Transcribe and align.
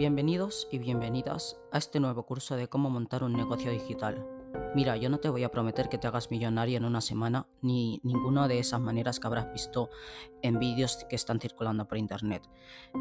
Bienvenidos 0.00 0.66
y 0.70 0.78
bienvenidas 0.78 1.58
a 1.72 1.76
este 1.76 2.00
nuevo 2.00 2.22
curso 2.22 2.56
de 2.56 2.68
cómo 2.68 2.88
montar 2.88 3.22
un 3.22 3.34
negocio 3.34 3.70
digital. 3.70 4.26
Mira, 4.74 4.96
yo 4.96 5.10
no 5.10 5.20
te 5.20 5.28
voy 5.28 5.44
a 5.44 5.50
prometer 5.50 5.90
que 5.90 5.98
te 5.98 6.06
hagas 6.06 6.30
millonario 6.30 6.78
en 6.78 6.86
una 6.86 7.02
semana, 7.02 7.46
ni 7.60 8.00
ninguna 8.02 8.48
de 8.48 8.60
esas 8.60 8.80
maneras 8.80 9.20
que 9.20 9.26
habrás 9.26 9.52
visto 9.52 9.90
en 10.40 10.58
vídeos 10.58 11.04
que 11.10 11.16
están 11.16 11.38
circulando 11.38 11.86
por 11.86 11.98
internet. 11.98 12.48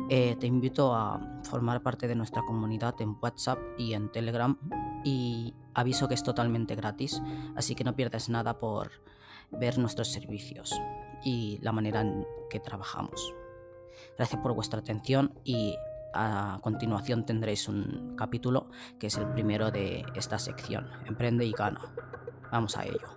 Eh, 0.10 0.36
te 0.42 0.48
invito 0.48 0.94
a 0.94 1.22
formar 1.44 1.82
parte 1.82 2.06
de 2.10 2.16
nuestra 2.16 2.42
comunidad 2.42 2.96
en 3.00 3.16
WhatsApp 3.22 3.60
y 3.78 3.94
en 3.94 4.12
Telegram 4.12 4.60
y 5.06 5.54
aviso 5.76 6.10
que 6.10 6.16
es 6.16 6.24
totalmente 6.24 6.76
gratis, 6.76 7.22
así 7.56 7.76
que 7.76 7.86
no 7.86 7.96
pierdes 7.96 8.28
nada 8.28 8.60
por 8.60 8.92
ver 9.52 9.78
nuestros 9.78 10.12
servicios 10.12 10.78
y 11.24 11.60
la 11.62 11.72
manera 11.72 12.02
en 12.02 12.28
que 12.50 12.60
trabajamos. 12.60 13.34
Gracias 14.18 14.42
por 14.42 14.54
vuestra 14.54 14.82
atención 14.82 15.34
y 15.46 15.78
a 16.14 16.60
continuación 16.62 17.26
tendréis 17.26 17.68
un 17.68 18.16
capítulo 18.16 18.70
que 19.00 19.08
es 19.08 19.18
el 19.18 19.28
primero 19.28 19.72
de 19.72 20.06
esta 20.16 20.40
sección, 20.40 20.88
Emprende 21.06 21.46
y 21.46 21.52
gana. 21.52 21.82
Vamos 22.52 22.78
a 22.78 22.86
ello. 22.86 23.08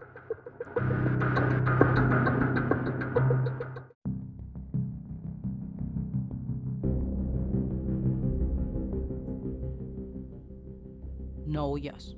No 11.46 11.68
huyas. 11.68 12.16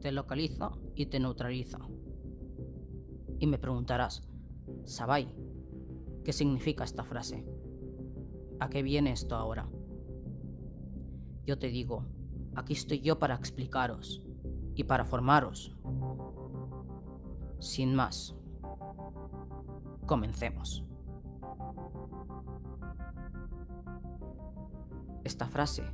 Te 0.00 0.12
localiza 0.12 0.70
y 0.94 1.06
te 1.06 1.20
neutraliza. 1.20 1.78
Y 3.38 3.46
me 3.46 3.58
preguntarás, 3.58 4.22
Sabai, 4.84 5.34
¿qué 6.24 6.32
significa 6.32 6.84
esta 6.84 7.04
frase? 7.04 7.46
¿A 8.60 8.68
qué 8.68 8.82
viene 8.82 9.12
esto 9.12 9.36
ahora? 9.36 9.66
Yo 11.46 11.58
te 11.58 11.68
digo, 11.68 12.04
aquí 12.54 12.74
estoy 12.74 13.00
yo 13.00 13.18
para 13.18 13.34
explicaros 13.34 14.22
y 14.74 14.84
para 14.84 15.06
formaros. 15.06 15.74
Sin 17.58 17.94
más, 17.94 18.36
comencemos. 20.04 20.84
Esta 25.24 25.48
frase 25.48 25.84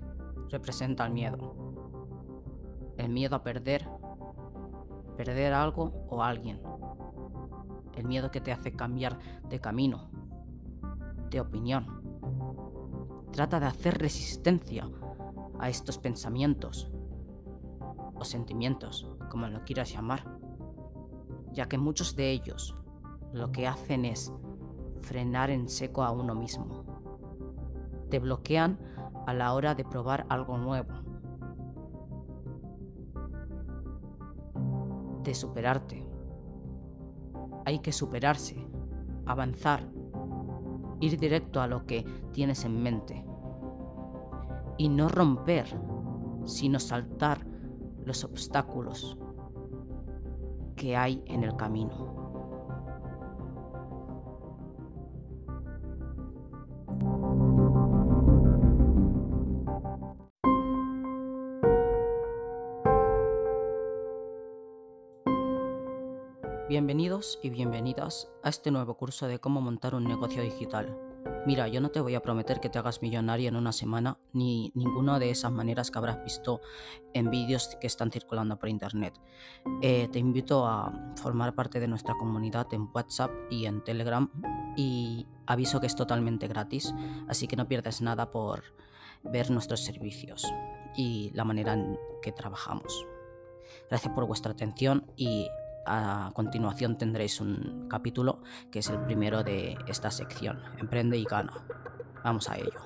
representa 0.51 1.07
el 1.07 1.13
miedo. 1.13 1.55
El 2.97 3.11
miedo 3.11 3.37
a 3.37 3.45
perder, 3.45 3.89
perder 5.17 5.53
algo 5.53 6.07
o 6.09 6.25
alguien. 6.25 6.61
El 7.95 8.07
miedo 8.07 8.33
que 8.33 8.41
te 8.41 8.51
hace 8.51 8.73
cambiar 8.73 9.19
de 9.49 9.61
camino, 9.61 10.11
de 11.31 11.41
opinión 11.41 11.96
trata 13.37 13.61
de 13.61 13.67
hacer 13.67 13.99
resistencia 13.99 14.89
a 15.61 15.69
estos 15.69 15.99
pensamientos 15.99 16.91
o 18.15 18.25
sentimientos, 18.25 19.07
como 19.29 19.47
lo 19.49 19.63
quieras 19.63 19.93
llamar, 19.93 20.25
ya 21.53 21.69
que 21.69 21.77
muchos 21.77 22.17
de 22.17 22.31
ellos 22.31 22.75
lo 23.35 23.53
que 23.53 23.67
hacen 23.67 24.07
es 24.07 24.33
frenar 25.03 25.51
en 25.51 25.69
seco 25.69 26.03
a 26.03 26.13
uno 26.13 26.35
mismo. 26.35 26.87
Te 28.09 28.21
bloquean 28.21 28.79
a 29.27 29.35
la 29.35 29.53
hora 29.53 29.75
de 29.75 29.85
probar 29.85 30.25
algo 30.31 30.57
nuevo, 30.57 30.95
de 35.25 35.35
superarte. 35.35 36.09
Hay 37.67 37.81
que 37.81 37.93
superarse, 37.93 38.67
avanzar, 39.27 39.87
ir 41.01 41.19
directo 41.19 41.61
a 41.61 41.67
lo 41.67 41.87
que 41.87 42.05
tienes 42.33 42.65
en 42.65 42.83
mente. 42.83 43.25
Y 44.79 44.89
no 44.89 45.09
romper, 45.09 45.67
sino 46.45 46.79
saltar 46.79 47.47
los 48.05 48.25
obstáculos 48.25 49.19
que 50.77 50.97
hay 50.97 51.23
en 51.27 51.43
el 51.43 51.57
camino. 51.57 52.26
Bienvenidos 66.69 67.39
y 67.45 67.51
bienvenidas 67.51 68.29
a 68.43 68.49
este 68.49 68.73
nuevo 68.73 68.97
curso 68.97 69.29
de 69.29 69.39
cómo 69.39 69.61
montar 69.61 69.95
un 69.95 70.03
negocio 70.03 70.43
digital. 70.43 70.99
Mira, 71.47 71.69
yo 71.69 71.81
no 71.81 71.93
te 71.93 72.01
voy 72.01 72.17
a 72.17 72.23
prometer 72.23 72.59
que 72.59 72.69
te 72.69 72.81
hagas 72.81 73.03
millonario 73.03 73.49
en 73.49 73.55
una 73.55 73.71
semana, 73.71 74.19
ni 74.33 74.73
ninguna 74.75 75.21
de 75.21 75.31
esas 75.31 75.53
maneras 75.53 75.93
que 75.93 75.99
habrás 75.99 76.25
visto 76.25 76.61
en 77.15 77.31
vídeos 77.31 77.77
que 77.81 77.87
están 77.87 78.11
circulando 78.11 78.59
por 78.59 78.69
internet. 78.69 79.15
Eh, 79.81 80.09
te 80.11 80.19
invito 80.19 80.67
a 80.67 80.93
formar 81.15 81.55
parte 81.55 81.79
de 81.79 81.87
nuestra 81.87 82.15
comunidad 82.15 82.67
en 82.73 82.91
WhatsApp 82.93 83.31
y 83.49 83.67
en 83.67 83.85
Telegram 83.85 84.29
y 84.77 85.25
aviso 85.47 85.81
que 85.81 85.87
es 85.87 85.95
totalmente 85.95 86.49
gratis, 86.49 86.93
así 87.29 87.47
que 87.47 87.55
no 87.55 87.69
pierdes 87.69 88.01
nada 88.01 88.33
por 88.33 88.65
ver 89.23 89.53
nuestros 89.53 89.85
servicios 89.85 90.45
y 90.97 91.31
la 91.33 91.45
manera 91.45 91.75
en 91.75 91.97
que 92.23 92.33
trabajamos. 92.33 93.07
Gracias 93.89 94.13
por 94.13 94.27
vuestra 94.27 94.51
atención 94.51 95.07
y 95.17 95.47
a 95.87 96.31
continuación 96.35 96.99
tendréis 96.99 97.41
un 97.41 97.87
capítulo 97.89 98.43
que 98.71 98.81
es 98.81 98.91
el 98.91 98.99
primero 99.01 99.43
de 99.43 99.77
esta 99.87 100.11
sección, 100.11 100.61
Emprende 100.79 101.17
y 101.17 101.25
gana. 101.25 101.53
Vamos 102.25 102.49
a 102.49 102.57
ello. 102.57 102.81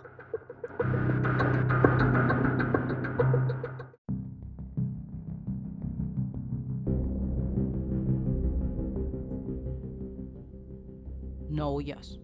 No 11.49 11.73
huyas. 11.73 12.21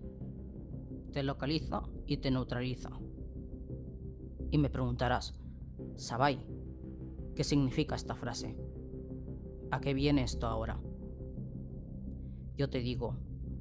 Te 1.13 1.23
localiza 1.23 1.83
y 2.07 2.19
te 2.19 2.31
neutraliza. 2.31 2.91
Y 4.51 4.59
me 4.59 4.71
preguntarás, 4.71 5.35
Sabai, 5.97 6.47
¿qué 7.35 7.43
significa 7.43 7.97
esta 7.97 8.15
frase? 8.15 8.57
¿A 9.71 9.81
qué 9.81 9.95
viene 9.95 10.23
esto 10.23 10.47
ahora? 10.47 10.79
Yo 12.57 12.71
te 12.71 12.79
digo, 12.79 13.17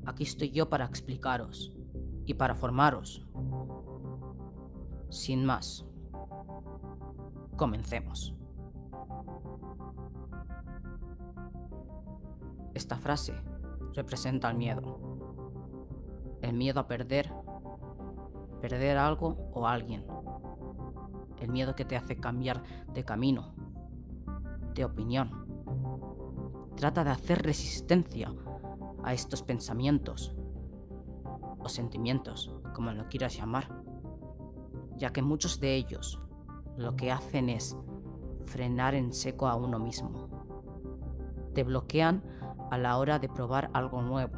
aquí 0.05 0.23
estoy 0.23 0.51
yo 0.51 0.69
para 0.69 0.85
explicaros 0.85 1.73
y 2.25 2.35
para 2.35 2.53
formaros. 2.53 3.25
Sin 5.09 5.45
más, 5.45 5.85
comencemos. 7.57 8.35
Esta 12.75 12.97
frase 12.97 13.33
representa 13.93 14.51
el 14.51 14.57
miedo. 14.57 14.99
El 16.41 16.53
miedo 16.53 16.79
a 16.79 16.87
perder, 16.87 17.33
perder 18.61 18.97
algo 18.97 19.49
o 19.53 19.67
alguien. 19.67 20.05
El 21.39 21.49
miedo 21.49 21.75
que 21.75 21.85
te 21.85 21.95
hace 21.95 22.17
cambiar 22.17 22.61
de 22.93 23.03
camino, 23.03 23.55
de 24.75 24.85
opinión 24.85 25.44
trata 26.75 27.03
de 27.03 27.11
hacer 27.11 27.41
resistencia 27.41 28.33
a 29.03 29.13
estos 29.13 29.41
pensamientos 29.41 30.35
o 31.59 31.69
sentimientos, 31.69 32.51
como 32.73 32.91
lo 32.91 33.07
quieras 33.07 33.37
llamar, 33.37 33.69
ya 34.97 35.11
que 35.11 35.21
muchos 35.21 35.59
de 35.59 35.75
ellos 35.75 36.19
lo 36.77 36.95
que 36.95 37.11
hacen 37.11 37.49
es 37.49 37.77
frenar 38.45 38.93
en 38.95 39.13
seco 39.13 39.47
a 39.47 39.55
uno 39.55 39.79
mismo. 39.79 40.29
Te 41.53 41.63
bloquean 41.63 42.23
a 42.69 42.77
la 42.77 42.97
hora 42.97 43.19
de 43.19 43.29
probar 43.29 43.69
algo 43.73 44.01
nuevo, 44.01 44.37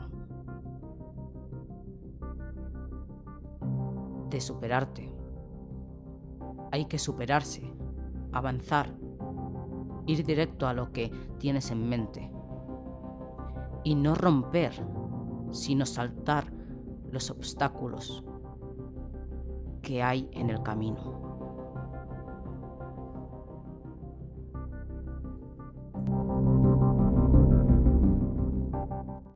de 4.29 4.39
superarte. 4.39 5.11
Hay 6.71 6.85
que 6.85 6.99
superarse, 6.99 7.73
avanzar 8.31 8.93
ir 10.07 10.25
directo 10.25 10.67
a 10.67 10.73
lo 10.73 10.91
que 10.91 11.11
tienes 11.37 11.69
en 11.69 11.87
mente. 11.87 12.31
Y 13.83 13.95
no 13.95 14.15
romper, 14.15 14.73
sino 15.51 15.85
saltar 15.85 16.51
los 17.11 17.29
obstáculos 17.29 18.23
que 19.81 20.01
hay 20.01 20.27
en 20.33 20.49
el 20.49 20.63
camino. 20.63 21.26